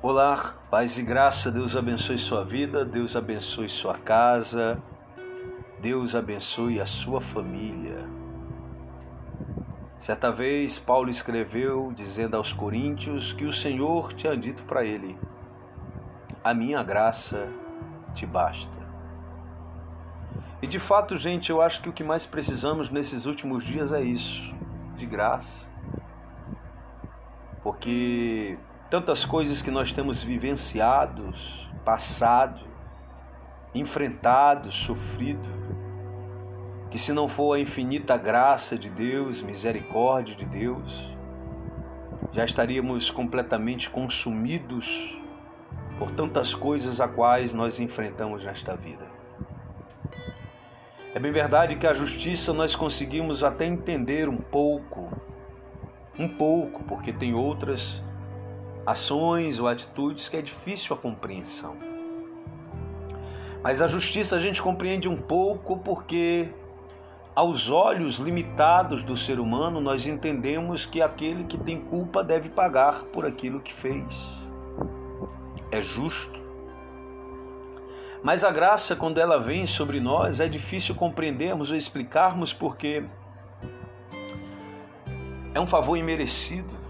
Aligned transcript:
Olá, 0.00 0.54
paz 0.70 0.96
e 0.96 1.02
graça, 1.02 1.50
Deus 1.50 1.74
abençoe 1.74 2.16
sua 2.18 2.44
vida, 2.44 2.84
Deus 2.84 3.16
abençoe 3.16 3.68
sua 3.68 3.98
casa, 3.98 4.80
Deus 5.80 6.14
abençoe 6.14 6.80
a 6.80 6.86
sua 6.86 7.20
família. 7.20 8.08
Certa 9.98 10.30
vez, 10.30 10.78
Paulo 10.78 11.10
escreveu 11.10 11.92
dizendo 11.92 12.36
aos 12.36 12.52
Coríntios 12.52 13.32
que 13.32 13.44
o 13.44 13.52
Senhor 13.52 14.12
tinha 14.12 14.36
dito 14.36 14.62
para 14.62 14.84
ele: 14.84 15.18
A 16.44 16.54
minha 16.54 16.80
graça 16.84 17.48
te 18.14 18.24
basta. 18.24 18.78
E 20.62 20.68
de 20.68 20.78
fato, 20.78 21.16
gente, 21.16 21.50
eu 21.50 21.60
acho 21.60 21.82
que 21.82 21.88
o 21.88 21.92
que 21.92 22.04
mais 22.04 22.24
precisamos 22.24 22.88
nesses 22.88 23.26
últimos 23.26 23.64
dias 23.64 23.92
é 23.92 24.00
isso, 24.00 24.54
de 24.94 25.06
graça. 25.06 25.68
Porque 27.64 28.56
tantas 28.90 29.24
coisas 29.24 29.60
que 29.60 29.70
nós 29.70 29.92
temos 29.92 30.22
vivenciados, 30.22 31.68
passado, 31.84 32.60
enfrentado, 33.74 34.72
sofrido, 34.72 35.48
que 36.90 36.98
se 36.98 37.12
não 37.12 37.28
for 37.28 37.54
a 37.54 37.60
infinita 37.60 38.16
graça 38.16 38.78
de 38.78 38.88
Deus, 38.88 39.42
misericórdia 39.42 40.34
de 40.34 40.46
Deus, 40.46 41.14
já 42.32 42.44
estaríamos 42.44 43.10
completamente 43.10 43.90
consumidos 43.90 45.18
por 45.98 46.10
tantas 46.10 46.54
coisas 46.54 47.00
a 47.00 47.08
quais 47.08 47.52
nós 47.52 47.80
enfrentamos 47.80 48.44
nesta 48.44 48.74
vida. 48.74 49.06
É 51.14 51.18
bem 51.18 51.32
verdade 51.32 51.76
que 51.76 51.86
a 51.86 51.92
justiça 51.92 52.52
nós 52.52 52.74
conseguimos 52.76 53.42
até 53.42 53.66
entender 53.66 54.28
um 54.28 54.36
pouco, 54.36 55.10
um 56.18 56.28
pouco, 56.28 56.84
porque 56.84 57.12
tem 57.12 57.34
outras 57.34 58.02
ações 58.88 59.58
ou 59.58 59.68
atitudes 59.68 60.30
que 60.30 60.36
é 60.38 60.40
difícil 60.40 60.96
a 60.96 60.98
compreensão. 60.98 61.76
Mas 63.62 63.82
a 63.82 63.86
justiça 63.86 64.36
a 64.36 64.40
gente 64.40 64.62
compreende 64.62 65.06
um 65.06 65.16
pouco 65.16 65.76
porque, 65.76 66.48
aos 67.34 67.68
olhos 67.68 68.16
limitados 68.16 69.02
do 69.02 69.14
ser 69.14 69.38
humano, 69.40 69.78
nós 69.78 70.06
entendemos 70.06 70.86
que 70.86 71.02
aquele 71.02 71.44
que 71.44 71.58
tem 71.58 71.78
culpa 71.78 72.24
deve 72.24 72.48
pagar 72.48 73.02
por 73.04 73.26
aquilo 73.26 73.60
que 73.60 73.74
fez. 73.74 74.38
É 75.70 75.82
justo. 75.82 76.40
Mas 78.22 78.42
a 78.42 78.50
graça, 78.50 78.96
quando 78.96 79.18
ela 79.18 79.38
vem 79.38 79.66
sobre 79.66 80.00
nós, 80.00 80.40
é 80.40 80.48
difícil 80.48 80.94
compreendermos 80.94 81.70
ou 81.70 81.76
explicarmos 81.76 82.54
porque 82.54 83.04
é 85.52 85.60
um 85.60 85.66
favor 85.66 85.98
imerecido 85.98 86.87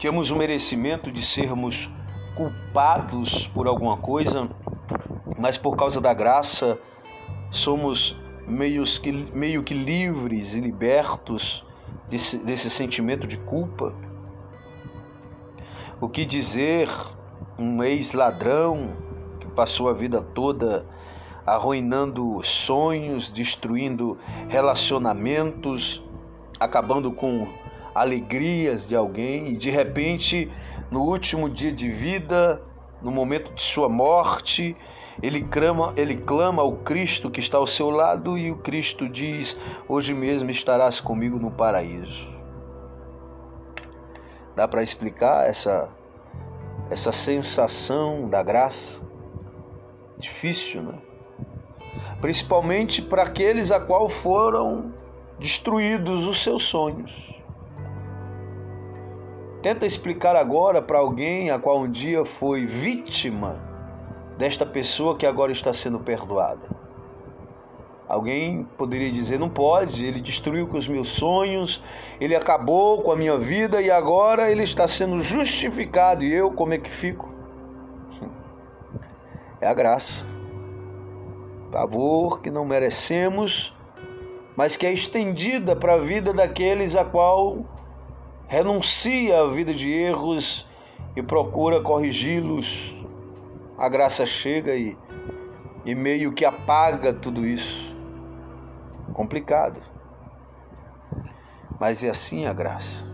tínhamos 0.00 0.30
o 0.30 0.36
merecimento 0.36 1.12
de 1.12 1.22
sermos 1.22 1.90
culpados 2.34 3.46
por 3.48 3.68
alguma 3.68 3.98
coisa, 3.98 4.48
mas 5.38 5.58
por 5.58 5.76
causa 5.76 6.00
da 6.00 6.14
graça 6.14 6.80
somos 7.50 8.18
meio 8.46 8.82
que, 8.82 9.12
meio 9.36 9.62
que 9.62 9.74
livres 9.74 10.56
e 10.56 10.60
libertos 10.62 11.62
desse, 12.08 12.38
desse 12.38 12.70
sentimento 12.70 13.26
de 13.26 13.36
culpa. 13.36 13.92
O 16.00 16.08
que 16.08 16.24
dizer 16.24 16.88
um 17.58 17.84
ex-ladrão 17.84 18.96
que 19.38 19.48
passou 19.48 19.86
a 19.86 19.92
vida 19.92 20.22
toda 20.22 20.86
arruinando 21.44 22.42
sonhos, 22.42 23.28
destruindo 23.28 24.16
relacionamentos, 24.48 26.02
acabando 26.58 27.12
com 27.12 27.46
alegrias 27.94 28.86
de 28.86 28.94
alguém 28.94 29.48
e 29.48 29.56
de 29.56 29.70
repente, 29.70 30.50
no 30.90 31.02
último 31.02 31.48
dia 31.48 31.72
de 31.72 31.90
vida, 31.90 32.62
no 33.02 33.10
momento 33.10 33.52
de 33.54 33.62
sua 33.62 33.88
morte, 33.88 34.76
ele 35.22 35.42
clama, 35.42 35.92
ele 35.96 36.16
clama 36.16 36.62
ao 36.62 36.76
Cristo 36.78 37.30
que 37.30 37.40
está 37.40 37.58
ao 37.58 37.66
seu 37.66 37.90
lado 37.90 38.38
e 38.38 38.50
o 38.50 38.56
Cristo 38.56 39.08
diz: 39.08 39.56
Hoje 39.88 40.14
mesmo 40.14 40.50
estarás 40.50 41.00
comigo 41.00 41.38
no 41.38 41.50
paraíso. 41.50 42.28
Dá 44.56 44.66
para 44.66 44.82
explicar 44.82 45.48
essa, 45.48 45.88
essa 46.90 47.12
sensação 47.12 48.28
da 48.28 48.42
graça? 48.42 49.02
Difícil, 50.18 50.82
né? 50.82 50.98
Principalmente 52.20 53.00
para 53.00 53.22
aqueles 53.22 53.72
a 53.72 53.80
qual 53.80 54.08
foram 54.08 54.92
destruídos 55.38 56.26
os 56.26 56.42
seus 56.42 56.64
sonhos. 56.64 57.39
Tenta 59.62 59.84
explicar 59.84 60.36
agora 60.36 60.80
para 60.80 60.98
alguém 60.98 61.50
a 61.50 61.58
qual 61.58 61.80
um 61.80 61.90
dia 61.90 62.24
foi 62.24 62.64
vítima 62.64 63.60
desta 64.38 64.64
pessoa 64.64 65.16
que 65.18 65.26
agora 65.26 65.52
está 65.52 65.70
sendo 65.70 66.00
perdoada. 66.00 66.66
Alguém 68.08 68.66
poderia 68.78 69.12
dizer: 69.12 69.38
não 69.38 69.50
pode, 69.50 70.04
ele 70.04 70.18
destruiu 70.18 70.66
com 70.66 70.78
os 70.78 70.88
meus 70.88 71.08
sonhos, 71.08 71.82
ele 72.18 72.34
acabou 72.34 73.02
com 73.02 73.12
a 73.12 73.16
minha 73.16 73.36
vida 73.36 73.82
e 73.82 73.90
agora 73.90 74.50
ele 74.50 74.62
está 74.62 74.88
sendo 74.88 75.20
justificado. 75.20 76.24
E 76.24 76.32
eu, 76.32 76.50
como 76.50 76.72
é 76.72 76.78
que 76.78 76.90
fico? 76.90 77.30
É 79.60 79.68
a 79.68 79.74
graça. 79.74 80.26
Favor 81.70 82.40
que 82.40 82.50
não 82.50 82.64
merecemos, 82.64 83.76
mas 84.56 84.74
que 84.74 84.86
é 84.86 84.92
estendida 84.92 85.76
para 85.76 85.94
a 85.94 85.98
vida 85.98 86.32
daqueles 86.32 86.96
a 86.96 87.04
qual 87.04 87.64
renuncia 88.50 89.42
à 89.42 89.46
vida 89.46 89.72
de 89.72 89.88
erros 89.88 90.66
e 91.14 91.22
procura 91.22 91.80
corrigi-los, 91.80 92.96
a 93.78 93.88
graça 93.88 94.26
chega 94.26 94.74
e, 94.74 94.98
e 95.84 95.94
meio 95.94 96.32
que 96.32 96.44
apaga 96.44 97.12
tudo 97.12 97.46
isso. 97.46 97.96
Complicado. 99.14 99.80
Mas 101.78 102.02
é 102.02 102.10
assim 102.10 102.46
a 102.46 102.52
graça. 102.52 103.08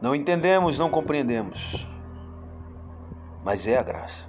Não 0.00 0.14
entendemos, 0.14 0.78
não 0.78 0.88
compreendemos, 0.88 1.88
mas 3.42 3.66
é 3.66 3.76
a 3.76 3.82
graça. 3.82 4.28